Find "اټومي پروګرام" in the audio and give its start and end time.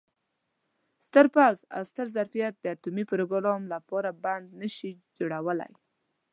2.73-3.61